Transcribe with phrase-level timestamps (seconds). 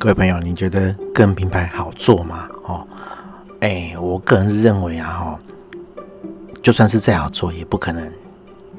[0.00, 2.48] 各位朋友，你觉得个人品牌好做吗？
[2.64, 2.88] 哦，
[3.60, 5.38] 哎，我个人是认为啊，哈，
[6.62, 8.10] 就算是再好做，也不可能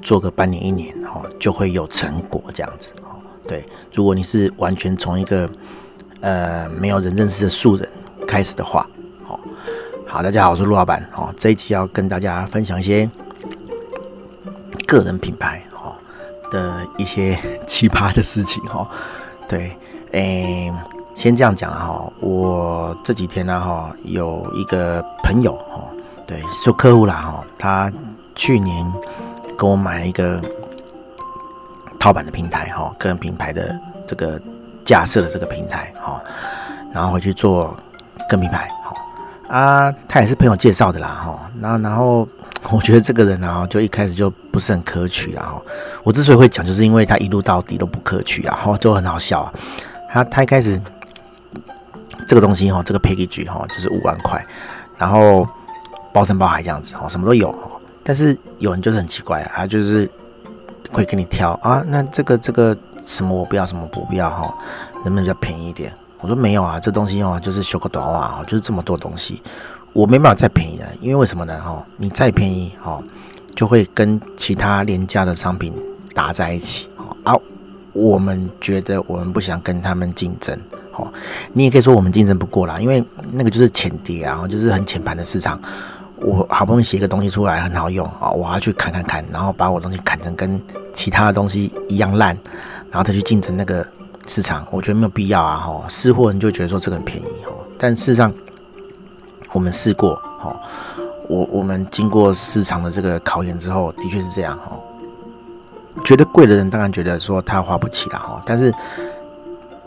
[0.01, 3.63] 做个半年一年，哦，就会有成果这样子，哦，对。
[3.93, 5.47] 如果你是完全从一个
[6.21, 7.87] 呃没有人认识的素人
[8.27, 8.89] 开始的话，
[9.23, 9.39] 好，
[10.07, 13.07] 好，大家好，我是陆老板，哦，这一期要跟大家分享一些
[14.87, 15.93] 个人品牌，哦
[16.49, 18.89] 的一些奇葩的事情，哦，
[19.47, 19.77] 对，
[20.13, 20.73] 哎。
[21.21, 25.83] 先这样讲了哈，我这几天呢哈，有一个朋友哈，
[26.25, 27.93] 对，是客户啦哈，他
[28.33, 28.91] 去年
[29.55, 30.41] 跟我买了一个
[31.99, 34.41] 套版的平台哈，个人品牌的这个
[34.83, 36.19] 架设的这个平台哈，
[36.91, 37.65] 然后回去做
[38.27, 38.95] 个人品牌哈
[39.55, 42.27] 啊，他也是朋友介绍的啦哈，那然后
[42.71, 45.61] 我觉得这个人呢，就一开始就不是很可取啦哈，
[46.01, 49.53] 我之所以会讲，就是因为他一路到底都不可取啊，哈，就很好笑啊，
[50.09, 50.81] 他他一开始。
[52.27, 54.45] 这个东西哈，这个 package 哈，就是五万块，
[54.97, 55.47] 然后
[56.13, 57.71] 包山包海这样子哈，什么都有哈。
[58.03, 60.09] 但是有人就是很奇怪啊，他就是
[60.91, 64.57] 会给你挑啊，那这个这个什么我不要，什么不不要哈，
[65.03, 65.93] 能不能比较便宜一点？
[66.19, 69.41] 我说没有啊，这东西哦，就是修个短袜哦，就是这么多东西，
[69.93, 71.59] 我没办法再便宜了，因为为什么呢？
[71.59, 73.01] 哈，你再便宜哈，
[73.55, 75.73] 就会跟其他廉价的商品
[76.13, 76.89] 打在一起
[77.23, 77.35] 啊。
[77.93, 80.57] 我们觉得我们不想跟他们竞争。
[80.91, 81.11] 好，
[81.53, 85.59] 你也可以说我们竞争不过啦，因为那个就是浅碟啊，就是很浅盘的市场。
[86.17, 90.61] 我好不容易写一个东西出来很好用啊，我要去砍砍砍，然后把我东西砍成跟
[90.93, 92.37] 其他的东西一样烂，
[92.91, 93.83] 然后再去竞争那个
[94.27, 95.57] 市场，我觉得没有必要啊。
[95.57, 98.31] 哈，试货人就觉得说这个很便宜，哈，但事实上
[99.51, 100.55] 我们试过，哈，
[101.27, 104.79] 我我们经过市场的这个考验之后，的确是这样，哈。
[106.03, 108.73] 觉得贵的人当然觉得说他花不起了，哈，但是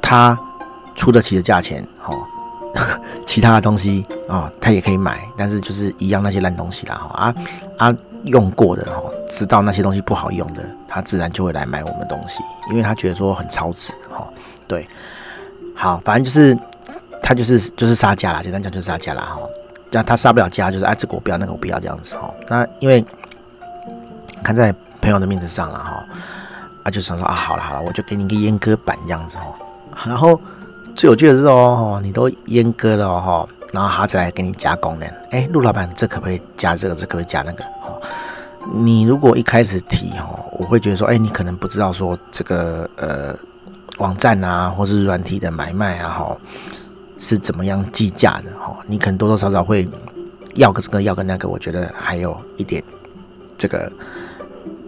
[0.01, 0.39] 他。
[0.97, 2.15] 出得起的价钱，哈，
[3.27, 7.35] 其他的东西啊，他也可以买，但是就是一样那些烂东西啦，哈啊
[7.79, 14.25] 啊，用过的哈，知道那些东西不好用的，他自然就会来买我们东西，因为他觉得说很超值，哈，
[14.69, 14.87] 对，
[15.75, 16.57] 好，反正就是
[17.21, 19.41] 他就是就是杀价啦，简单讲就是杀价啦，哈，
[19.91, 23.05] 那他杀不了价，就是哎，这个我不要，那个我不要这样子，哈，那因为
[24.45, 24.73] 看在
[25.05, 26.07] 朋友的面子上了，哈，
[26.83, 29.55] 啊，就想说啊，好了好了，我就给你一个阉割版这样子，哦，
[30.07, 30.41] 然后。
[30.97, 35.09] 最有趣的是哦，你都阉割了哈，然后他再来给你加功能。
[35.33, 36.95] 哎，陆老板，这可不可以加这个？
[36.95, 37.65] 这可不可以加那个？
[37.83, 38.01] 哦，
[38.73, 43.35] 你如果一开始提哦，我会觉得说，哎，你可能不知道说这个呃
[43.99, 46.37] 网站啊，或是软体的买卖啊，哈，
[47.19, 48.77] 是怎么样计价的哈？
[48.87, 49.89] 你可能多多少少会
[50.55, 51.49] 要个这个，要个那个。
[51.49, 52.81] 我觉得还有一点
[53.59, 53.91] 这个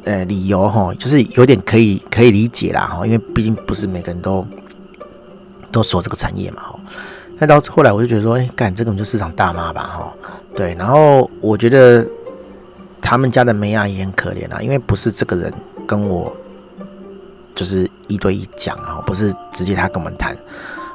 [0.07, 4.45] 呃理由哈，就是有点可以可以理解啦哈，因为毕竟不是每个人都。
[5.73, 6.81] 都说这个产业嘛，哈，
[7.37, 10.15] 那到后来我就觉得说，哎，干这个就市场大妈吧，哈，
[10.55, 12.07] 对，然后我觉得
[13.03, 15.53] 他们家的梅亚也很可怜啊，因为不是这个人
[15.87, 16.35] 跟我
[17.55, 20.35] 就是一对一讲啊，不是直接他跟我们谈，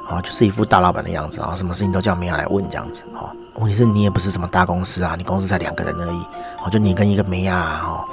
[0.08, 6.26] 啊，就是一副大老板的样子啊，什么事情都叫梅亚来问这样子，哈，问题是你也不是什么大公司啊，你公司才两个人而已，
[6.64, 8.04] 我就你跟一个妹啊，哦，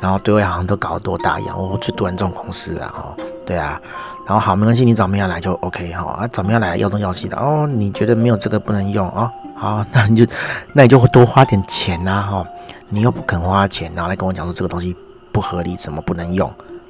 [0.00, 3.16] 然后对外好像都搞得多大一样，我最多人这种公司啊，哦，
[3.46, 3.80] 对啊。
[4.26, 7.66] 然后好，没关系，你找梅亚来就 OK 哈啊，找梅亚来要东要西的哦。
[7.66, 9.32] 你觉得没有这个不能用啊？
[9.56, 10.32] 好，那你就
[10.74, 12.44] 那你就会多花点钱呐哈。
[12.90, 14.94] 你又不肯花钱，然后来跟我讲说这个东西
[15.32, 16.46] 不合理，怎么不能用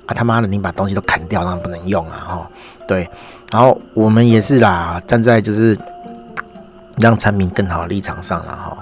[0.07, 0.15] 啊？
[0.15, 2.51] 他妈的，你把东西都砍掉，那不能用啊哈。
[2.89, 3.09] 对，
[3.53, 5.79] 然后我们也是啦，站在就是
[7.01, 8.77] 让产品更好的立场上了哈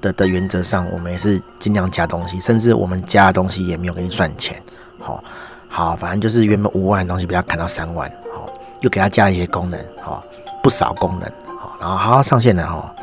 [0.00, 4.62] 的的原则上，我们也是尽量加东西，甚至我们加的东西也没有给你算钱，
[4.98, 5.22] 好。
[5.68, 8.48] 好，反正就是原本五万的东西，被他砍到三万，好，
[8.80, 10.24] 又给他加了一些功能，好，
[10.62, 12.94] 不少功能，好，然后好好上线了，哈，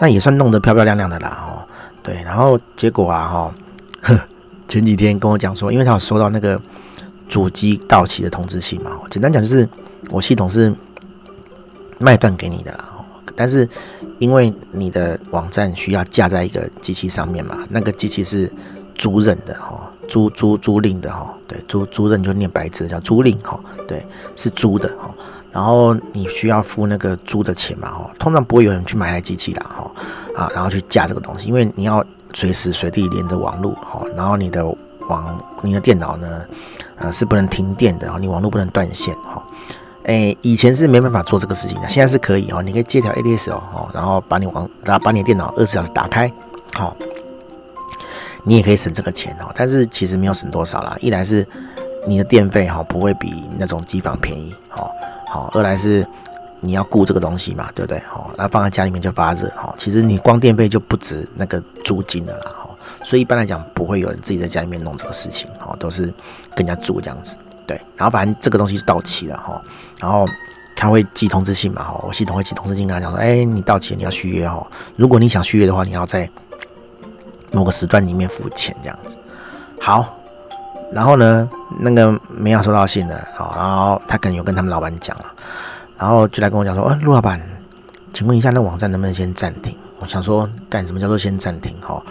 [0.00, 1.66] 那也算弄得漂漂亮亮的啦，哈，
[2.02, 3.52] 对，然后结果啊，
[4.02, 4.18] 哈，
[4.66, 6.60] 前几天跟我讲说，因为他有收到那个
[7.28, 9.68] 主机到期的通知信嘛，简单讲就是
[10.10, 10.74] 我系统是
[11.98, 12.86] 卖断给你的啦，
[13.36, 13.68] 但是
[14.18, 18.52] 因为你的网站需要架在一个机器上面嘛，那个机器是
[18.94, 19.90] 租赁的，哈。
[20.08, 23.58] 租租租赁的哈，对，租租赁就念白字叫租赁哈，
[23.88, 25.12] 对，是租的哈。
[25.50, 29.90] 然后你需要付那个租的钱嘛哈，通常不会有人去买台机器啦哈
[30.36, 34.64] 啊，然后去架这个东西，因为你要随时随地连着网络哈，然后你的
[35.08, 36.46] 网你的电脑呢，
[36.98, 39.44] 呃是不能停电的，你网络不能断线哈。
[40.06, 46.32] 诶，以前是没办法做这个事情的，现在是可以哦，你可以借条 ADSL 哦，然后把你网然后把你的电脑二十小时打开，
[46.74, 46.96] 好。
[48.48, 50.96] 你也可以省这个钱哦，但是其实没有省多少啦。
[51.00, 51.44] 一来是
[52.06, 54.88] 你的电费哈不会比那种机房便宜，好，
[55.28, 56.06] 好；二来是
[56.60, 57.98] 你要顾这个东西嘛，对不对？
[58.14, 62.70] 哦，那放在家里面就发热，哈，其实你光电费就不止那个租金的啦，哈。
[63.02, 66.02] 所以一般来讲，不会有人自己在家里面弄这个事情，哈，都是
[66.54, 67.36] 跟人家住这样子，
[67.66, 67.80] 对。
[67.96, 69.60] 然后反正这个东西是到期了，哈，
[69.98, 70.26] 然后
[70.76, 74.66] 他会寄通知信嘛，哈，我系统会寄通知信跟他讲说，哎，你到期了，你要续约，哈。
[74.96, 76.28] 如果你想续约的话，你要在
[77.52, 79.16] 某个时段里面付钱，这样子。
[79.80, 80.16] 好，
[80.92, 81.48] 然后呢，
[81.80, 85.24] 那个没有收到信的，好，然后他可能有跟他们老板讲了。
[85.98, 87.40] 然后就来跟我讲说，呃，陆老板，
[88.12, 89.76] 请问一下，那网站能不能先暂停？
[89.98, 91.74] 我想说，干什么叫做先暂停？
[91.80, 92.02] 哈，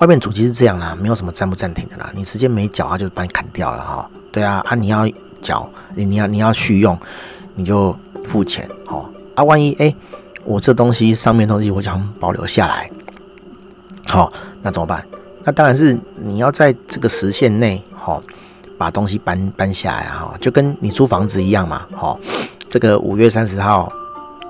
[0.00, 2.10] 外面主机是这样啦，没有什么暂不暂停的啦。
[2.14, 4.10] 你时间没缴，他就把你砍掉了哈。
[4.32, 5.06] 对啊，啊，你要
[5.42, 6.98] 缴，你你要你要续用，
[7.54, 7.94] 你就
[8.26, 8.68] 付钱。
[8.86, 9.94] 哈，啊，万一哎，
[10.44, 12.90] 我这东西上面东西我想保留下来，
[14.08, 14.32] 好，
[14.62, 15.04] 那怎么办？
[15.44, 18.22] 那当然是你要在这个时限内，哈，
[18.78, 22.18] 把东西搬搬下来哈，就跟你租房子一样嘛，哈。
[22.70, 23.92] 这个五月三十号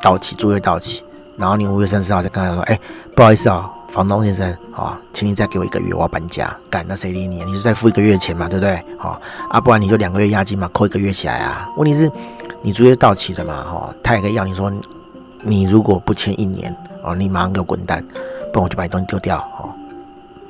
[0.00, 1.02] 到期，租约到期，
[1.36, 2.78] 然后你五月三十号就跟他说：“哎，
[3.16, 6.56] 不好意思啊、房东先生，好，请你再给我一个月，我要搬家。
[6.70, 7.44] 干，那谁理你？
[7.44, 8.80] 你就再付一个月钱嘛，对不对？
[8.96, 9.20] 好
[9.50, 11.68] 啊，不然你就两个月押金嘛，扣一个月起来啊。
[11.76, 12.08] 问题是，
[12.62, 14.72] 你租约到期了嘛，哈，他也可以要你说，
[15.42, 18.00] 你如果不签一年，哦，你马上给我滚蛋，
[18.52, 19.38] 不然我就把你东西丢掉。
[19.58, 19.68] 哦，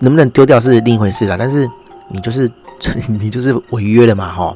[0.01, 1.67] 能不能丢掉是另一回事了，但是
[2.09, 2.51] 你就是
[3.09, 4.55] 你就是违约了嘛，哈。”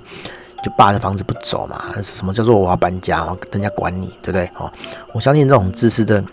[0.64, 1.92] 就霸着房子不走嘛？
[2.02, 3.26] 什么叫做我要搬家？
[3.52, 4.50] 人家管你，对不对？
[4.56, 4.72] 哦，
[5.12, 6.24] 我相信这种自私的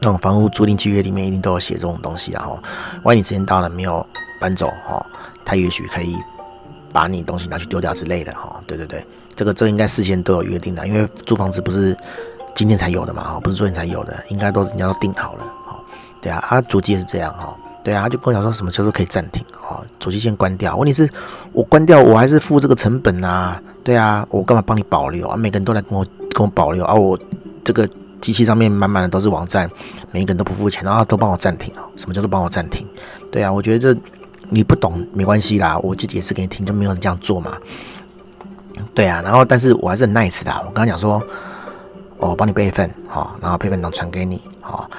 [0.00, 2.44] 那种房屋租赁契约里面一定都有写这种东西啊！
[2.44, 2.62] 哈，
[3.02, 4.04] 万一你时间到了没有
[4.40, 5.04] 搬走，哈，
[5.44, 6.16] 他也许可以
[6.92, 9.04] 把你东西拿去丢掉之类的，哈，对对对，
[9.34, 11.96] 这个这应该事先都有约定的，因为租房子不是
[12.54, 15.78] 今天才有的嘛，哈，不是昨天才有的，应该都人家都定好了，哈，
[16.20, 17.56] 对啊，啊，主机也是这样，哈。
[17.82, 20.76] 对啊，他就跟我讲说什么叫做可以暂停哦，主机先关掉。
[20.76, 21.08] 问题是，
[21.50, 23.58] 我关掉我还是付这个成本啊。
[23.82, 25.34] 对啊，我干嘛帮你保留啊？
[25.34, 26.04] 每个人都来跟我
[26.34, 27.18] 跟我保留啊，我
[27.64, 27.88] 这个
[28.20, 29.70] 机器上面满满的都是网站，
[30.12, 31.82] 每一个人都不付钱，然后都帮我暂停哦。
[31.96, 32.86] 什么叫做帮我暂停？
[33.30, 34.00] 对啊，我觉得这
[34.48, 37.56] 你不懂没关系啦，我就解释给你听，就没有人这样做嘛。
[38.94, 41.22] 对啊，然后但是我还是很 nice 的，我刚刚讲说，
[42.18, 44.90] 我帮你备份好，然后备份档传给你好，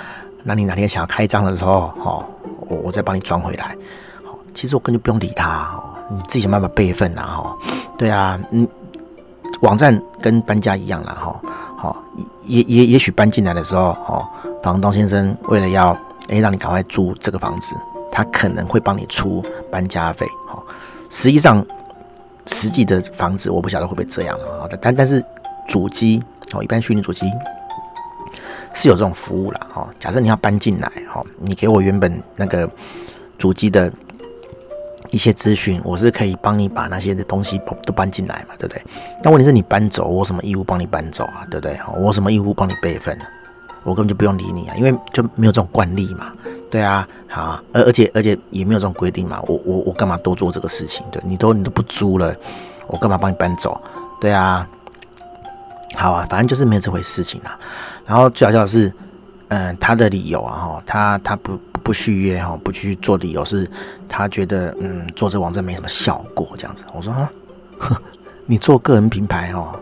[0.44, 2.30] 那你哪天想要开张的时候好。
[2.68, 3.76] 我我再帮你装回来，
[4.24, 7.58] 好，其实我根本就不用理他，哦，你自己想办法备份啊，哈，
[7.98, 8.66] 对啊，嗯，
[9.60, 11.42] 网站跟搬家一样啦，哈，
[11.76, 12.02] 好，
[12.52, 14.28] 也也也许搬进来的时候，哦，
[14.62, 15.98] 房东先生为了要
[16.30, 17.76] 哎让你赶快租这个房子，
[18.12, 20.62] 他可能会帮你出搬家费，好，
[21.10, 21.66] 实际上
[22.48, 25.24] 实际的房子我不晓得会不会这样啊，但但是
[25.68, 26.22] 主机
[26.54, 27.26] 哦，一般虚拟主机。
[28.74, 29.90] 是有这种服务啦，哈。
[30.00, 32.70] 假设你要搬进来，哈，你给我原本那个
[33.38, 33.92] 主机的
[35.12, 38.82] 一些资讯，我是可以帮你把那些的东西都搬进来嘛，对不对？
[39.22, 41.80] 但问题是你搬走，我什么义务帮你搬走啊，对不对？
[41.98, 43.18] 我什么义务帮你备份？
[43.84, 46.32] 我根本就不用理你啊，因为就没有这种惯例嘛，
[46.70, 51.06] 对啊，好，而而且而且也没有这种规定嘛，我我我干嘛多做这个事情？
[51.12, 52.36] 对，你都你都不租了，
[52.88, 53.80] 我干嘛帮你搬走？
[54.20, 54.68] 对啊。
[55.96, 57.60] 好啊，反正就是没有这回事情啦。
[58.06, 58.90] 然后最好笑的是，
[59.52, 63.70] 嗯，他的理由啊，哈，他他不不续约哈，不去做理由是，
[64.08, 66.86] 他觉得嗯，做这网站没什么效果这样子。
[66.94, 67.30] 我说哈，
[68.48, 69.78] 你做个人品牌哦，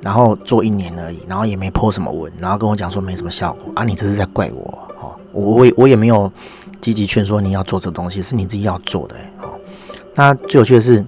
[0.00, 6.32] 然后做一年而已，然后也没 po 什么文，然后跟我讲说没什么效果啊，你这是在怪我哦，我我我也没有
[6.80, 9.58] 积极劝说你要做这东西，是你自己要做的哦。
[10.14, 11.04] 那最有趣的是。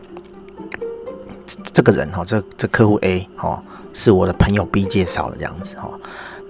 [1.72, 3.60] 这个人哈，这这客户 A 哈，
[3.92, 5.88] 是我的朋友 B 介绍的这样子哈。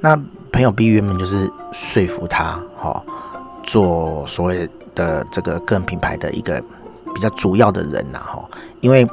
[0.00, 0.16] 那
[0.50, 3.02] 朋友 B 原本就是说服他哈，
[3.62, 6.62] 做所谓的这个个人品牌的一个
[7.14, 8.48] 比较主要的人呐哈。
[8.80, 9.06] 因为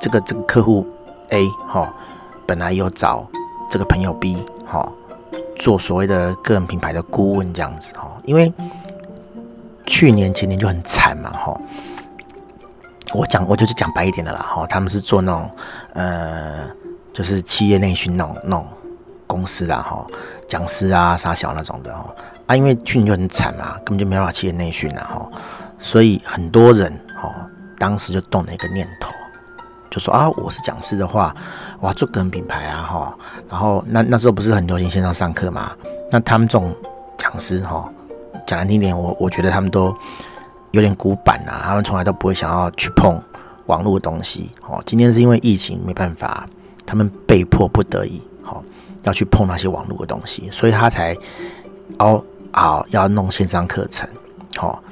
[0.00, 0.86] 这个这个客户
[1.30, 1.94] A 哈，
[2.44, 3.26] 本来有找
[3.70, 4.92] 这个朋友 B 哈，
[5.56, 8.10] 做所谓的个人品牌的顾问这样子哈。
[8.24, 8.52] 因为
[9.86, 11.60] 去年前年就很惨嘛哈。
[13.14, 15.48] 我讲，我就去讲白一点的啦，哈，他们是做那种，
[15.92, 16.68] 呃，
[17.12, 18.66] 就是企业内训那种那种
[19.26, 20.06] 公司啦，哈，
[20.48, 22.14] 讲师啊、杀小那种的，哈，
[22.46, 25.28] 啊，因为去年就很惨嘛，根本就没办法企业内训了，哈，
[25.78, 27.34] 所以很多人，哈，
[27.78, 29.10] 当时就动了一个念头，
[29.90, 31.34] 就说啊，我是讲师的话，
[31.80, 33.18] 我要做个人品牌啊，哈，
[33.48, 35.72] 然后那那时候不是很流行线上上课嘛，
[36.10, 36.74] 那他们这种
[37.18, 37.90] 讲师，哈，
[38.46, 39.96] 讲难听点，我我觉得他们都。
[40.72, 43.18] 有点古板呐，他们从来都不会想要去碰
[43.64, 44.50] 网络的东西。
[44.68, 46.46] 哦，今天是因为疫情没办法，
[46.84, 48.62] 他们被迫不得已，好
[49.06, 51.16] 要去碰那些网络的东西，所以他才
[51.98, 52.22] 哦
[52.52, 54.08] 好要弄线上课程，
[54.56, 54.82] 好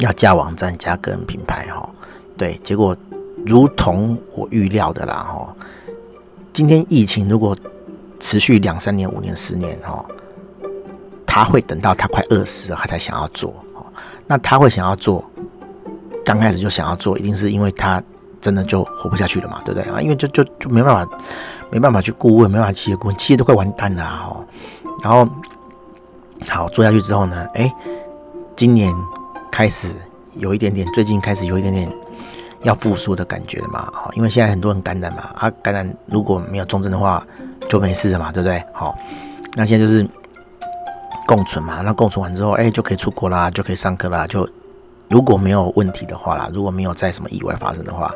[0.00, 1.88] 要加网站、加个人品牌，哈，
[2.36, 2.96] 对，结果
[3.46, 5.54] 如同我预料的啦，哈，
[6.52, 7.56] 今天疫情如果
[8.18, 10.04] 持续两三年、五年、十年，哈，
[11.26, 13.54] 他会等到他快饿死了，他才想要做，
[14.26, 15.22] 那他会想要做，
[16.24, 18.02] 刚开始就想要做，一定是因为他
[18.40, 19.92] 真的就活不下去了嘛，对不对？
[19.92, 20.00] 啊？
[20.00, 21.18] 因为就就就没办法，
[21.74, 24.44] 没办法去顾问，没办法企业顾问，企业都快完蛋了哈。
[25.02, 25.28] 然后
[26.48, 27.74] 好做下去之后呢，哎，
[28.54, 28.94] 今年
[29.50, 29.92] 开始
[30.34, 31.92] 有一点点，最近开始有一点点。
[32.62, 33.86] 要复苏的感觉了嘛？
[33.92, 37.22] 好，因为现在很多人感染嘛，啊，感染如果没有重症的话
[37.68, 38.64] 就没事了嘛，对不对？
[38.72, 38.96] 好，
[39.52, 40.08] 那现在就是
[41.26, 44.26] 共存嘛，那共存完之后，哎，就可以出国啦，就可以上课啦。
[44.26, 44.48] 就
[45.10, 48.10] 如果没有问题的话啦，如果没有再什么意外发生的话，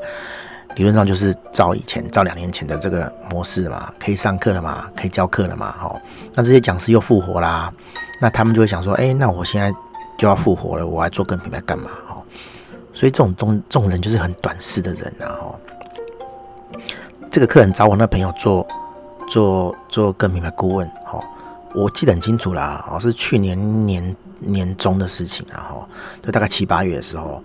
[0.78, 5.75] 理论上就是照以前、照两年前的这个模式嘛，可以上课了嘛，可以教课了嘛。
[5.76, 6.00] 好，
[6.35, 7.70] 那这些讲师又复活啦，
[8.20, 9.70] 那他们就会想说，哎，那我现在
[10.16, 11.90] 就要复活了，我还做个品牌干嘛？
[12.06, 12.25] 好。
[12.94, 15.30] 所以这种东这种人就是很短视的人啊！
[15.40, 15.61] 哈，
[17.30, 18.66] 这个客人找我那朋友做
[19.28, 21.20] 做做个品牌顾问，哈，
[21.75, 25.88] 我记得很清楚啦，哦，是去年年年中的事情啊，哈，
[26.25, 27.40] 就大概七八月的时候，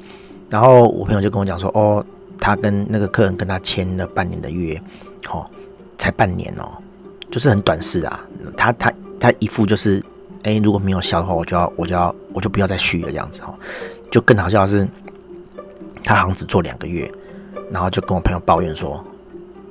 [0.50, 2.04] 然后我朋友就跟我讲说，哦，
[2.44, 4.76] 他跟那个客人跟他签了半年的约，
[5.30, 5.50] 哦，
[5.98, 6.78] 才半年哦，
[7.32, 8.20] 就是很短视啊，
[8.58, 10.04] 他他他一副就是，
[10.44, 13.58] 哎，如果没有效的话，我就要我就要我就不要再续了这样子哈，
[14.12, 14.86] 就更好笑的是。
[16.06, 17.10] 他好像只做两个月，
[17.72, 19.02] 然后就跟我朋友抱怨说：“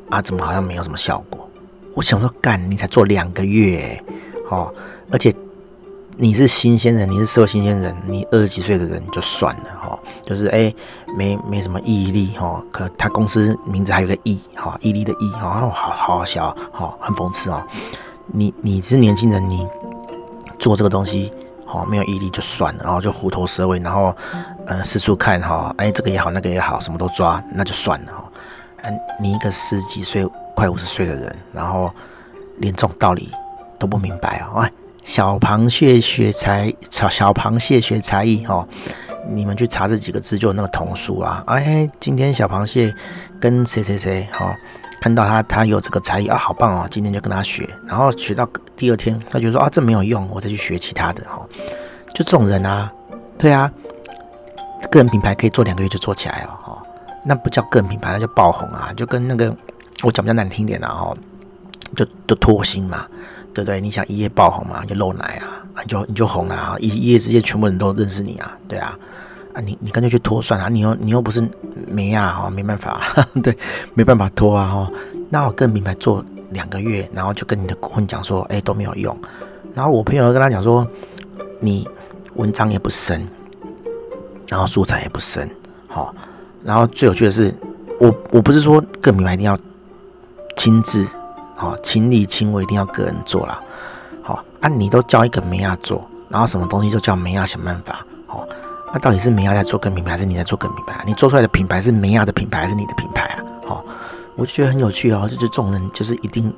[0.08, 1.46] 啊，怎么好像没有什么效果？”
[1.92, 4.02] 我想说：“干，你才做两个月，
[4.48, 4.72] 哦，
[5.10, 5.30] 而且
[6.16, 10.72] 你是新鲜人，你是社会新鲜人，你二十几岁的人就算了，哈，就是哎，
[11.16, 17.62] 没没什么毅力，哈，可他公司名字还有个毅，哈，毅力的毅，哈，好好好笑，哈，很讽刺哦。
[18.26, 19.66] 你你是年轻人，你
[20.58, 21.32] 做这个东西。”
[21.74, 24.14] 哦，没有毅力就算了，然后就虎头蛇尾，然后，
[24.66, 28.30] 呃，四处看哈，哎，这个也好，那个也好，什么都抓，那就算了哈。
[28.82, 31.90] 嗯，你一个十几岁、快五十岁的人，然后
[32.58, 33.32] 连这种道理
[33.78, 34.50] 都不明白啊！
[34.56, 38.66] 哎，小螃蟹学才，小小螃蟹学才艺哈，
[39.30, 41.42] 你们去查这几个字，就有那个童书啊。
[41.46, 42.94] 哎，今天小螃蟹
[43.40, 44.56] 跟谁谁谁哈。
[45.00, 46.86] 看到他，他有这个才艺啊，好棒哦！
[46.88, 51.44] 今天就跟他学，然后学到第二天，他就说啊，这没有用，我再去学其他的哈。
[52.14, 52.88] 就这种人啊，
[53.36, 53.68] 对啊，
[54.92, 56.80] 个人品牌可以做两个月就做起来哦，
[57.24, 59.52] 那不叫个人品牌，那叫爆红啊，就跟那个
[60.04, 61.12] 我讲比较难听点的哈，
[61.96, 63.04] 就就脱星嘛，
[63.54, 63.80] 对不对？
[63.80, 68.98] 你想一夜爆红嘛，就露奶啊，你就你就红了啊，一一夜之间全部人都认识你啊，对啊。
[69.54, 70.70] 啊，你你干脆去脱算啊！
[70.70, 71.46] 你又你又不是
[71.86, 73.02] 没啊，哈，没办法，
[73.42, 73.54] 对，
[73.92, 74.90] 没办法脱啊，哈。
[75.28, 79.14] 那我跟品牌做两个月，然后就跟你的顾问讲说，哎，都没有用。
[79.74, 80.86] 然后我朋友跟他讲说，
[81.60, 81.86] 你
[82.36, 83.28] 文章也不深，
[84.48, 85.46] 然后素材也不深，
[85.86, 86.14] 好。
[86.64, 87.54] 然后最有趣的是，
[88.00, 89.54] 我我不是说个人品牌一定要
[90.56, 91.06] 亲自，
[91.62, 93.62] 好，亲力亲为，一定要个人做啦。
[94.20, 94.44] 好。
[94.60, 98.44] 啊，你都叫一个梅亚做，然后什么东西都叫梅亚想办法，好。
[98.92, 101.04] 那到底是梅亚在做个品牌，还是你在做个品牌？
[101.06, 103.44] 你做出来的品牌是梅亚的品牌，还是你的品牌啊？
[103.64, 103.84] 好，
[104.34, 105.22] 我就觉得很有趣哦。
[105.24, 106.52] 就是这种人，就是一定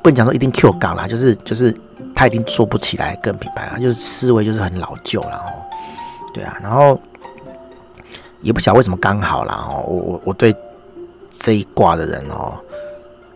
[0.00, 1.76] 不能讲说一定 Q 杠啦，就是就是
[2.14, 5.50] 他一定做不起来个人品牌啊，就是思维就是很老旧了哦。
[6.32, 7.00] 对啊，然后
[8.42, 10.54] 也不晓得为什么刚好啦哦，我我我对
[11.38, 12.54] 这一挂的人哦，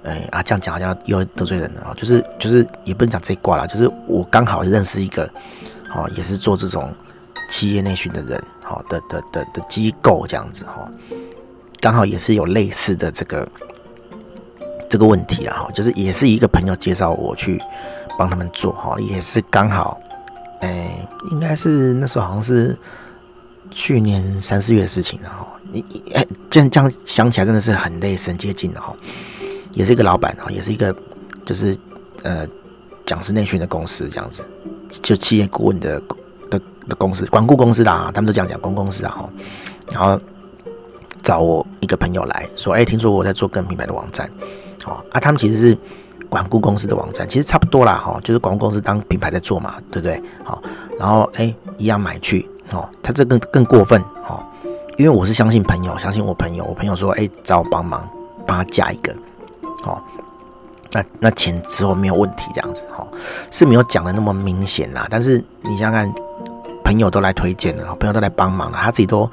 [0.05, 1.95] 哎啊这样讲好像又得罪人了哦。
[1.97, 5.25] 就是就是也不能讲这一卦啦，就是我刚好认识一个
[5.95, 6.93] 哦，也是做这种。
[7.49, 10.89] 企业内训的人，好的的的的机构这样子哈，
[11.81, 13.49] 刚好也是有类似的这个
[14.89, 17.61] 这个问题啊，哈，就是也是一个朋友介绍我去
[18.17, 20.01] 帮他们做哈，也是刚好，
[20.61, 22.79] 哎，应该是那时候好像是
[23.69, 28.95] 去年三四月的事情了哈，你哎这样这样想起来真的是很累神、接近的哈，
[29.73, 30.95] 也是一个老板啊，也是一个
[31.45, 31.77] 就是
[32.23, 32.47] 呃
[33.05, 34.45] 讲师内训的公司这样子，
[35.03, 36.01] 就企业顾问的。
[36.51, 39.31] 的的公司，管顾公司的啊，他们都这样讲，公公司啊，
[39.93, 40.21] 然后
[41.23, 44.29] 找我一个朋友来说，哎，听说我在做个人品牌的网站，
[44.85, 45.79] 哦，啊，他们其实是
[46.29, 50.21] 管顾公司的网站，其实差不多啦，哈，就是管顾公司当品牌在做嘛，对不对？
[50.43, 50.61] 好，
[50.99, 54.45] 然后哎，一样买去，哦，他这更更过分，哦，
[54.97, 58.09] 因为我是相信朋友，相信我朋友，我朋友说，哎，找我帮忙，
[58.45, 59.15] 帮他加一个，
[59.85, 60.03] 哦。
[60.93, 63.07] 那那钱之后没有问题，这样子哈，
[63.53, 65.07] 是没有讲的那么明显啦。
[65.09, 66.15] 但是你想想看，
[66.83, 69.31] 朋友都来推荐了，朋友都来帮忙了，他自己都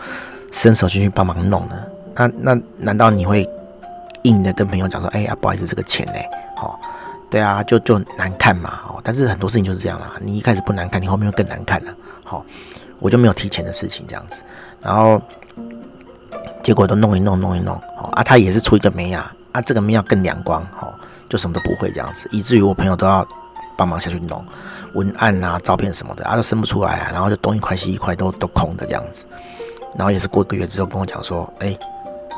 [0.51, 1.88] 伸手进去帮忙弄了。
[2.13, 3.50] 那那难道你会
[4.22, 6.20] 硬的跟朋友讲说，哎呀，不好意思，这个钱呢？
[6.62, 6.77] 哦，
[7.27, 8.80] 对啊，就就难看嘛。
[8.89, 10.13] 哦，但是很多事情就是这样啦。
[10.22, 11.92] 你一开始不难看，你后面会更难看了。
[12.24, 12.46] 好，
[13.00, 14.44] 我就没有提钱的事情这样子，
[14.84, 15.20] 然后
[16.62, 17.75] 结果都弄一弄，弄一弄。
[17.98, 19.34] 哦啊，他也是出一个没啊。
[19.51, 20.94] 啊，这个庙更两光，哦，
[21.30, 23.27] 就什么都不会这样子，以至于我朋友都要
[23.77, 24.44] 帮忙下去弄
[24.94, 29.25] 文案啊、照片什么的，啊都生不出来啊，然后就东一块西一块都都空的这样子，
[29.98, 31.77] 然后也是过个月之后跟我讲说，哎，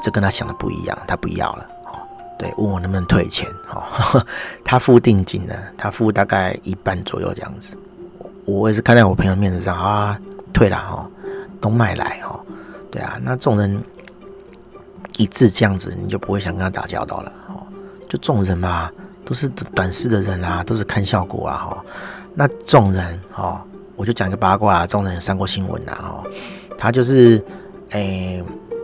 [0.01, 1.99] 这跟他想的不一样，他不要了，哦，
[2.37, 3.83] 对，问我能不能退钱，哦，
[4.63, 7.77] 他付定金的，他付大概一半左右这样子，
[8.45, 10.19] 我也是看在我朋友面子上啊，
[10.53, 11.07] 退了哈，
[11.61, 12.39] 都卖来哈，
[12.91, 13.83] 对啊，那这种人。
[15.19, 17.67] 一致这样子，你就不会想跟他打交道了哦。
[18.07, 18.89] 就众人嘛，
[19.25, 21.85] 都是短视的人啊，都是看效果啊哈。
[22.33, 23.61] 那众人哦，
[23.97, 26.23] 我就讲一个八卦啊，众人上过新闻啊哈。
[26.77, 27.43] 他就是
[27.89, 28.41] 诶、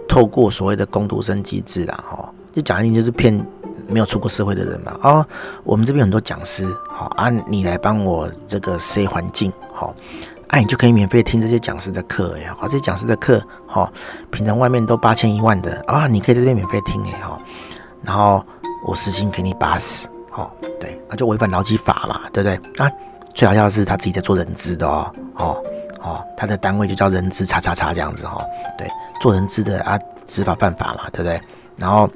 [0.09, 3.33] 透过所谓的工读生机制啦哈，就讲一定就是骗
[3.87, 4.99] 没有出过社会的人嘛。
[5.03, 5.25] 哦，
[5.63, 9.95] 我们这边很多讲师，好啊，你来帮我这个 C 环境，好。
[10.49, 13.91] 哎、你就可以免费听这些讲师的课哎，好，这些讲师的课，哈，
[14.31, 17.37] 平常外面都八千一万的啊，你可以在这边免费听哎，哈，
[18.01, 18.45] 然后
[18.87, 20.49] 我时薪给你八十，哈，
[20.79, 22.85] 对，那就违反劳基法嘛，对不对？
[22.85, 22.89] 啊，
[23.33, 25.63] 最好笑的是他自己在做人资的哦，哦，
[26.01, 28.41] 哦，他的单位就叫人资叉叉叉这样子哈，
[28.77, 28.87] 对，
[29.19, 31.41] 做人资的啊，执法犯法嘛，对不对？
[31.75, 32.09] 然后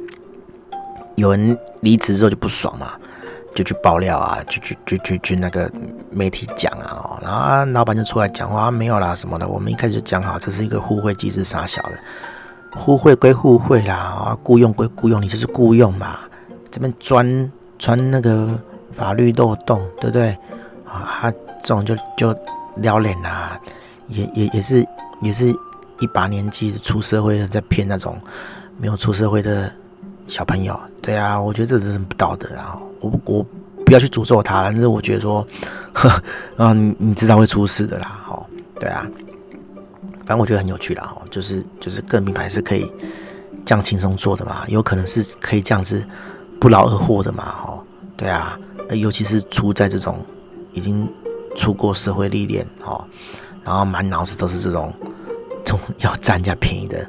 [1.16, 2.94] 有人离职之后就不爽嘛。
[3.56, 5.70] 就去爆料啊，就去去去去那个
[6.12, 9.48] 媒体讲啊，哦，然后，老板就出来讲话，啊，没有啦什么的。
[9.48, 12.00] 我们一开始就讲好，这是一个互惠机制，傻小的，
[12.76, 16.20] 互惠归互惠啦，啊，雇佣归雇佣，你就是雇佣嘛，
[16.72, 18.50] 这边钻钻那个
[18.92, 20.30] 法律漏洞，对不对？
[20.86, 22.36] 啊，他这种就就
[22.78, 23.60] 撩脸啦，
[24.08, 24.86] 也也也是
[25.22, 25.48] 也是
[26.00, 28.18] 一把年纪出社会的在骗那种
[28.78, 29.72] 没有出社会的
[30.30, 32.78] 小朋友，对啊，我觉得这真是不道德啊。
[33.02, 33.46] 我我
[33.86, 35.46] 不要去诅咒他，但是我觉得说，
[35.94, 36.24] 呵，
[36.58, 38.46] 嗯，你你至少会出事的啦，哈，
[38.80, 39.08] 对啊，
[40.20, 42.92] 反正我觉得很有趣啦，哈，就是就是个人品牌是可以
[43.66, 46.06] 这样轻松做的嘛，有可能是可以这样子
[46.60, 47.84] 不劳而获的嘛，哈，
[48.16, 48.60] 对啊，
[48.92, 50.24] 尤其是出在这种
[50.74, 51.12] 已经
[51.56, 53.04] 出过社会历练，哈，
[53.64, 54.94] 然后满脑子都是这种
[55.66, 57.00] 这种 要占人家便宜的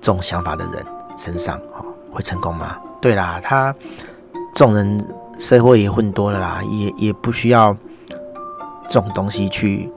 [0.00, 0.86] 这种想法的人
[1.18, 2.76] 身上，哈，会成功吗？
[3.00, 3.74] 对啦，他
[4.54, 5.04] 众人。
[5.38, 7.76] 社会也混多了啦，也也不需要
[8.88, 9.90] 这种东西去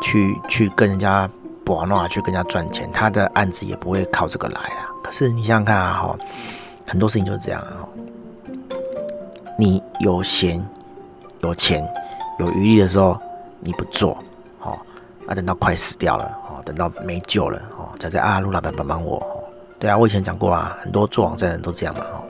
[0.00, 1.28] 去去跟人家
[1.64, 4.88] 搏闹，去跟人家赚钱，他的案子也不会靠这个来啦。
[5.02, 6.16] 可是你想想看啊，哈，
[6.86, 7.82] 很多事情就是这样啊，
[9.58, 10.64] 你有闲、
[11.40, 11.84] 有钱、
[12.38, 13.18] 有余力的时候，
[13.58, 14.16] 你不做，
[14.60, 14.78] 哦，
[15.26, 19.41] 啊，等到快死掉了，哦，等到没救了，哦，再在啊，陆老板帮帮我，哦，
[19.82, 22.22] 对啊，我以前讲过啊，很多做网站的人都这样嘛，哦，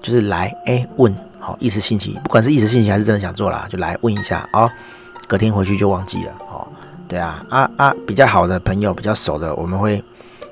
[0.00, 1.12] 就是来哎、问。
[1.40, 4.70] 好，一时兴起，不管是一时兴起还是真的想做啦，就来问一下哦。
[5.26, 6.68] 隔天回去就忘记了哦。
[7.08, 10.02] 对啊，啊啊，比较好的朋友，比较熟的，我们会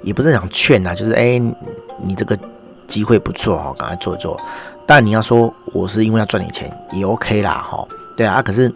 [0.02, 1.38] 也不是想劝呐，就是哎，
[2.02, 2.36] 你这个
[2.88, 4.40] 机会不错哈，赶快做一做。
[4.84, 7.86] 但你要说我是因为要赚你钱也 OK 啦哈。
[8.16, 8.72] 对啊，可是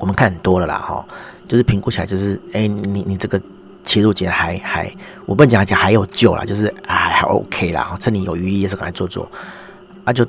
[0.00, 1.04] 我们看很多了啦哈，
[1.48, 3.40] 就是评估起来就是哎，你你这个
[3.86, 4.92] 切入点还还，
[5.24, 9.26] 我不能讲讲还有救啦，就是还还 OK 啦，趁你有余力也是赶快做做，
[10.04, 10.26] 啊就。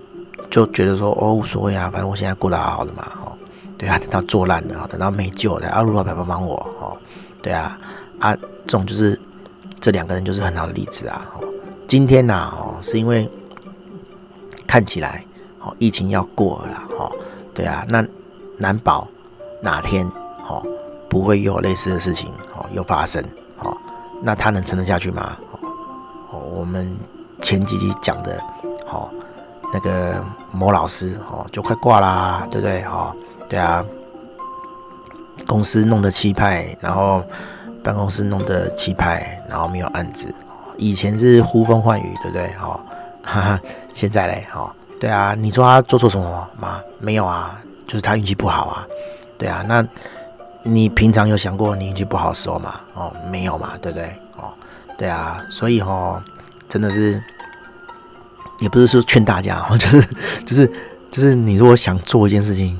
[0.49, 3.33] 就觉得说哦无所谓啊，反正我现在过得好好的嘛，哦，
[3.77, 6.97] 对啊，等到做烂了，等到没救了，啊，陆老板帮帮我，哦，
[7.41, 7.77] 对啊，
[8.17, 9.19] 啊，这种就是
[9.81, 11.43] 这两个人就是很好的例子啊，哦，
[11.85, 13.29] 今天呐，哦，是因为
[14.65, 15.25] 看起来，
[15.59, 17.11] 哦，疫情要过了啦，哦，
[17.53, 18.01] 对啊，那
[18.57, 19.05] 难保
[19.61, 20.09] 哪天，
[20.47, 20.65] 哦，
[21.09, 23.21] 不会有类似的事情，哦，又发生，
[24.21, 25.37] 那他能撑得下去吗？
[26.29, 26.97] 哦，我们
[27.41, 28.41] 前几集讲的，
[28.89, 29.09] 哦。
[29.73, 32.81] 那个某老师哦，就快挂啦，对不对？
[32.83, 33.13] 哦，
[33.49, 33.83] 对啊，
[35.45, 37.21] 公司弄得气派，然后
[37.83, 40.33] 办公室弄得气派，然后没有案子。
[40.77, 42.45] 以前是呼风唤雨，对不对？
[42.61, 42.79] 哦，
[43.21, 43.59] 哈哈，
[43.93, 46.79] 现在嘞，哦，对啊，你说他做错什么吗？
[46.99, 48.87] 没有啊，就是他运气不好啊，
[49.37, 49.65] 对啊。
[49.67, 49.85] 那
[50.63, 52.81] 你平常有想过你运气不好的时候吗？
[52.93, 54.07] 哦，没有嘛，对不对？
[54.35, 54.53] 哦，
[54.97, 56.21] 对啊，所以哦，
[56.67, 57.21] 真的是。
[58.59, 60.01] 也不是说劝大家哦， 就是
[60.43, 60.71] 就是
[61.11, 62.75] 就是你如果想做一件事情，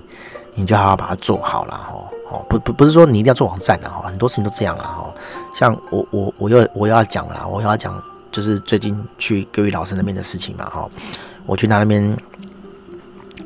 [0.56, 1.94] 你就好好把它做好了哈。
[2.32, 5.14] 哦，不不不是说你一定要做网站的哈，很多事情都这样了哈。
[5.54, 10.90] 像我我我又我又要讲了，我又要讲就是最近去各位老师那边的事情嘛哈。
[11.46, 12.18] 我去他那边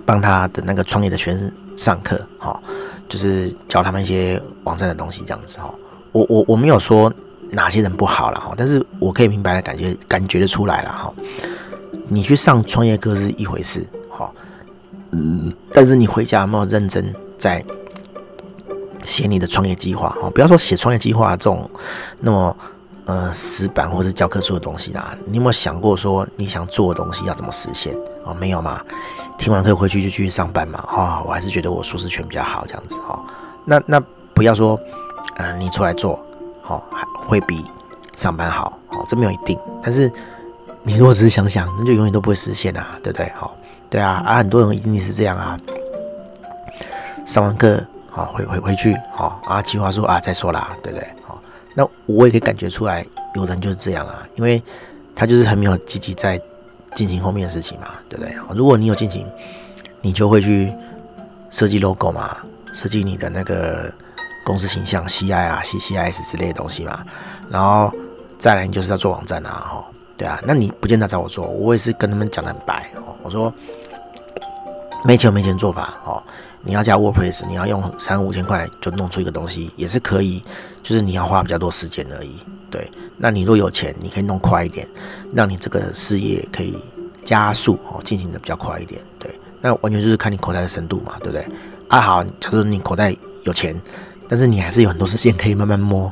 [0.06, 2.58] 帮他的那个创业的学生上课哈，
[3.12, 5.70] 就是教他们一些网站的东西这样子哈。
[6.14, 7.12] 我我我没有说
[7.50, 11.14] 哪些人不好了哈，但是我可以明白的感觉感觉得出来了哈。
[12.08, 14.34] 你去上创业课是一回事，好，
[15.12, 17.64] 嗯，但是你回家有没有认真在
[19.04, 20.16] 写你的创业计划？
[20.22, 21.70] 哦，不要说写创业计划这种
[22.22, 22.58] 那么
[23.06, 25.14] 呃死板或者教科书的东西啦。
[25.26, 27.94] 你有没有想过说你想做的东西要怎么实现？
[28.24, 28.82] 哦，没有嘛？
[29.38, 30.80] 听完课回去就继续上班嘛？
[30.88, 33.20] 啊、哦，我还是觉得我舒适圈比较好，这样子、哦。
[33.66, 34.00] 那那
[34.34, 34.80] 不要说，
[35.38, 36.24] 呃，你出来做，
[36.62, 37.66] 好、哦，还会比
[38.16, 39.58] 上班好，哦，这没有一定。
[39.82, 40.12] 但是
[40.84, 43.32] 你如果只是想想，那就永远都不会实现啊，对不对？
[43.36, 43.52] 好、哦，
[43.90, 45.60] 对啊，啊，很多人一定是这样啊。
[47.26, 51.08] 上完课，好、哦，回回回去，好、哦，啊，计划说啊，再说啦，对不对？
[51.24, 51.40] 好、哦，
[51.76, 53.04] 那我也可以感觉出来，
[53.34, 54.62] 有人就是这样啊，因为
[55.16, 56.40] 他就是很没有积极在。
[56.96, 58.36] 进行后面的事情嘛，对不对？
[58.54, 59.28] 如果你有进行，
[60.02, 60.74] 你就会去
[61.50, 62.38] 设计 logo 嘛，
[62.74, 63.92] 设计你的那个
[64.44, 67.06] 公司形象，CI 啊、CCIS 之类的东西嘛。
[67.50, 67.92] 然后
[68.40, 69.86] 再来，你就是要做网站啊，哈，
[70.18, 70.40] 对啊。
[70.46, 73.16] 那你不见得找我做，我也是跟他们讲得很白哦。
[73.24, 73.54] 我说
[75.04, 76.22] 没钱没钱做法哦，
[76.64, 80.44] 你要加 WordPress，你要用三五千块就弄出一个东西也是可以，
[80.84, 82.40] 就是你要花比较多时间而已。
[82.72, 84.88] 对，那你若有钱，你可以弄快一点，
[85.36, 86.76] 让你这个事业可以
[87.24, 89.00] 加速哦，进行的比较快一点。
[89.20, 89.30] 对，
[89.62, 91.46] 那完全就是看你口袋的深度嘛，对不对？
[91.90, 93.80] 啊，好，假如你口袋有钱，
[94.28, 96.12] 但是你还是有很多时间可以慢慢摸，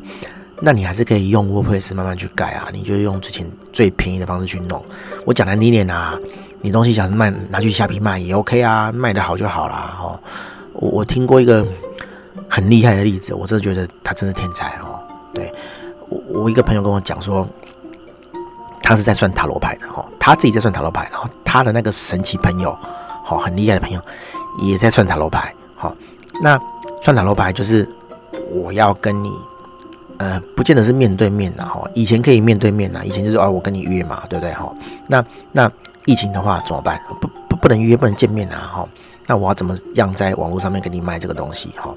[0.61, 4.83] 那你还是可以用 WordPress 慢慢去改啊，你就用最前最便宜的方式去弄。
[5.25, 6.19] 我讲难听点啊，
[6.61, 9.97] 你东西想是卖拿去虾皮卖也 OK 啊，卖得好就好啦。
[10.01, 10.19] 哦。
[10.73, 11.65] 我我听过一个
[12.49, 14.99] 很厉害的例子，我真的觉得他真是天才哦，
[15.33, 15.51] 对。
[16.09, 17.47] 我我一个朋友跟我讲说，
[18.81, 22.75] 他是在算塔罗牌的哈，他自己在算塔罗牌，然后他的那个神奇朋友，
[23.23, 24.01] 好很厉害的朋友，
[24.57, 25.95] 也在算塔罗牌，好，
[26.41, 26.59] 那
[27.01, 27.87] 算塔罗牌就是
[28.51, 29.31] 我要跟你，
[30.17, 34.73] 呃，不见得是面对面的哈，以前可以面对面呐，以前就是哦，我跟你约嘛，对不对哈？
[35.07, 35.71] 那那
[36.05, 36.99] 疫情的话怎么办？
[37.21, 38.89] 不不不能约，不能见面啊哈，
[39.27, 41.93] 那我要怎么样在网络上面给你卖这个东西哈？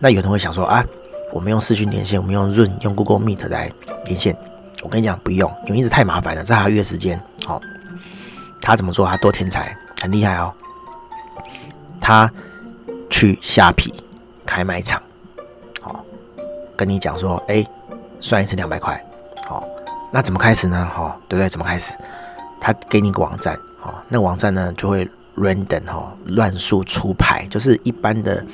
[0.00, 0.84] 那有人会想说啊。
[1.32, 3.72] 我们用视讯连线，我们用润、用 Google Meet 来
[4.04, 4.36] 连线。
[4.82, 7.20] 我跟你讲，不用，因为一直太麻烦了，这还要约时间。
[7.46, 7.60] 好，
[8.60, 9.06] 他怎么做？
[9.06, 10.52] 他多天才，很厉害哦。
[12.00, 12.30] 他
[13.08, 13.92] 去虾皮
[14.44, 15.02] 开卖场，
[15.80, 16.04] 好，
[16.76, 17.64] 跟你讲说，哎，
[18.20, 19.02] 算一次两百块。
[19.46, 19.64] 好，
[20.10, 20.90] 那怎么开始呢？
[20.92, 21.48] 好，对不对？
[21.48, 21.94] 怎么开始？
[22.60, 25.08] 他给你一个网站，好，那网站呢就会。
[25.36, 28.44] Random 哈，乱数出牌，就是一般的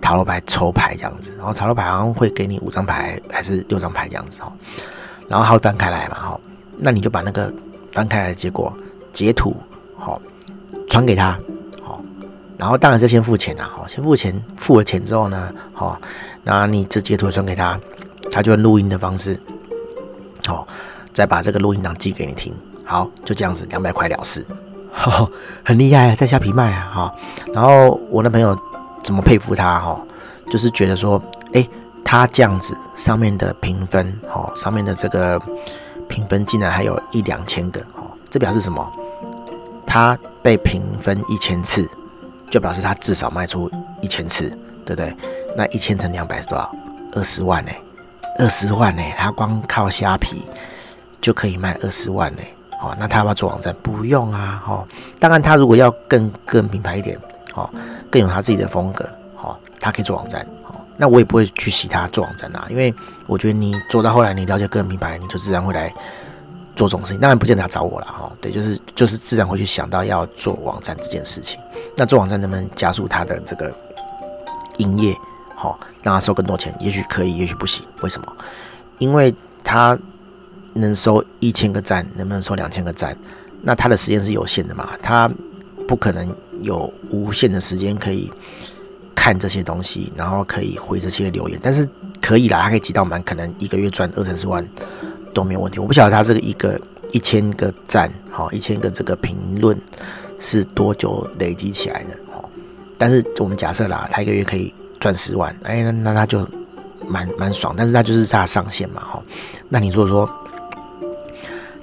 [0.00, 4.52] 塔罗牌抽牌这样子，然后塔罗牌好像会给你五张牌还是六张牌这样子哈，
[5.26, 6.40] 然后它会翻开来嘛哈，
[6.76, 7.52] 那你就把那个
[7.92, 8.72] 翻开来的结果
[9.12, 9.56] 截图
[9.96, 10.20] 好
[10.88, 11.38] 传给他
[11.82, 12.00] 好，
[12.56, 16.00] 然后当然是先付钱啊，好，先付钱，付了钱之后呢，好，
[16.44, 17.78] 那你这截图传给他，
[18.30, 19.38] 他就用录音的方式，
[20.46, 20.66] 好，
[21.12, 24.46] 再把这个录音档寄给你听，好，就这样子两百块了事。
[25.06, 25.30] 哦，
[25.64, 27.14] 很厉害啊，在虾皮卖啊，哈。
[27.52, 28.56] 然后我那朋友
[29.02, 30.00] 怎么佩服他哈，
[30.50, 31.66] 就是觉得说，哎，
[32.04, 35.40] 他这样子上面的评分，哈，上面的这个
[36.08, 38.90] 评分竟然还有一两千个，哦，这表示什么？
[39.86, 41.88] 他被评分一千次，
[42.50, 43.70] 就表示他至少卖出
[44.02, 44.50] 一千次，
[44.84, 45.16] 对不对？
[45.56, 46.70] 那一千乘两百是多少？
[47.14, 47.72] 二十万呢？
[48.38, 49.02] 二十万呢？
[49.16, 50.46] 他光靠虾皮
[51.20, 52.42] 就可以卖二十万呢。
[52.80, 53.74] 哦，那他要不要做网站？
[53.82, 54.86] 不用啊，哦，
[55.18, 57.18] 当然他如果要更个人品牌一点，
[57.54, 57.68] 哦，
[58.08, 59.04] 更有他自己的风格，
[59.36, 62.94] 哦，他可以做网站，哦，那我也不会去洗他做网站啊，因为
[63.26, 65.92] 我觉得你做到后来，你了解个人品牌，你就自然会来
[66.76, 67.20] 做这种事情。
[67.20, 71.60] 当然不见得要找我了，哈，对，就是就是自然会去想到要做网站这件事情。
[71.96, 73.74] 那做网站能不能加速他的这个
[74.76, 75.12] 营业？
[75.56, 76.72] 好，让他收更多钱？
[76.78, 77.84] 也许可以，也许不行。
[78.02, 78.32] 为什么？
[78.98, 79.98] 因为他。
[80.78, 83.16] 能收一千个赞，能不能收两千个赞？
[83.62, 84.90] 那他的时间是有限的嘛？
[85.02, 85.30] 他
[85.86, 88.30] 不可能有无限的时间可以
[89.14, 91.58] 看这些东西，然后可以回这些留言。
[91.62, 91.88] 但是
[92.20, 94.66] 可以啦，他可以挤到满，可能一个月赚二三十万
[95.34, 95.78] 都没有问题。
[95.78, 99.76] 我不晓得他这个一个一千个赞，好，一千个这个评论
[100.38, 102.10] 是多久累积起来的？
[102.30, 102.48] 好，
[102.96, 106.46] 但是我们假设啦，他一个月可以赚十万，哎，那那他就
[107.06, 107.74] 蛮蛮爽。
[107.76, 109.22] 但是他就是差上限嘛，哈。
[109.68, 110.30] 那你如果说，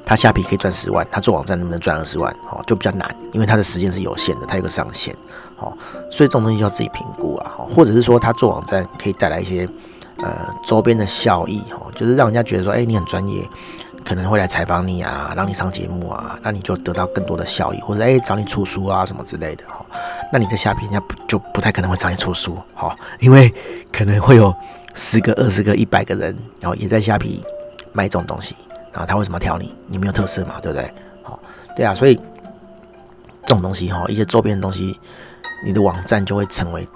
[0.06, 2.32] 他虾皮可以赚十万，他做网站能不能赚二十万？
[2.52, 5.16] 哦，就比较难，因为他的时间是有限的，他有个上限，
[5.58, 5.76] 哦，
[6.12, 9.68] 所以这种东西要自己评估啊，或者是说他做网站可以带来一些
[10.18, 13.42] 呃周边的效益，哦，就是让人家觉得说，哎，你很专业，
[14.06, 19.84] 可能会来采访你啊，让你上节目啊，那你就得到更多的效益，或者哎找你出书啊什么之类的，哈，
[20.32, 23.52] 那你在下皮人家不就不太可能会找你出书，哈，因为
[23.92, 24.54] 可能会有
[24.94, 27.44] 十个、二十个、一百个人，然后也在下皮
[27.92, 28.56] 卖这种东西。
[28.96, 29.76] 啊，他为什么挑你？
[29.88, 30.92] 你没有特色嘛，对不对？
[31.22, 31.40] 好，
[31.76, 32.16] 对啊，所以
[33.46, 35.00] 这种东西哈，一些周边的东西，
[35.66, 36.88] 你的网站就会成为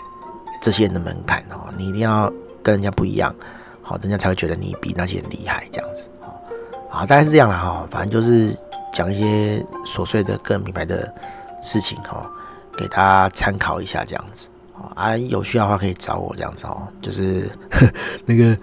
[0.61, 1.71] 这些人的门槛哦。
[1.77, 2.31] 你一定要
[2.63, 3.35] 跟人家不一样，
[3.81, 6.09] 好，人家才会觉得你比那些人厉害这样子。
[6.89, 8.55] 好，大概是这样啦哈，反正就是
[8.91, 11.13] 讲一些琐碎的个人品牌的
[11.61, 12.27] 事情哈，
[12.75, 14.49] 给大家参考一下这样子
[14.95, 17.47] 啊，有需要的话可以找我这样子哦，就是
[18.25, 18.57] 那个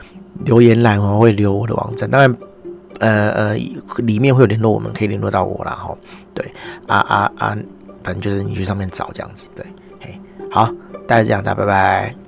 [0.45, 2.37] 留言栏哦会留我的网站，当然
[3.01, 3.55] 呃呃
[3.99, 5.97] 里面会有联络我们，可以联络到我啦哈，
[6.35, 6.45] 对
[6.87, 7.57] 啊啊啊，
[8.03, 9.65] 反正就是你去上面找这样子，对，
[10.01, 10.19] 嘿，
[10.51, 10.73] 好，
[11.07, 12.26] 大家这样，大家拜拜。